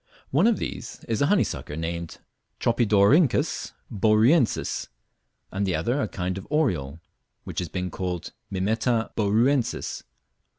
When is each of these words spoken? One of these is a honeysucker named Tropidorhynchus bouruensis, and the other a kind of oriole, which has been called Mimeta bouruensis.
One 0.31 0.47
of 0.47 0.57
these 0.57 1.05
is 1.07 1.21
a 1.21 1.27
honeysucker 1.27 1.77
named 1.77 2.17
Tropidorhynchus 2.59 3.73
bouruensis, 3.93 4.87
and 5.51 5.63
the 5.63 5.75
other 5.75 6.01
a 6.01 6.07
kind 6.07 6.39
of 6.39 6.47
oriole, 6.49 6.99
which 7.43 7.59
has 7.59 7.69
been 7.69 7.91
called 7.91 8.31
Mimeta 8.51 9.11
bouruensis. 9.15 10.01